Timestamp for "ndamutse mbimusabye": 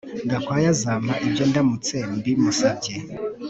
1.49-2.93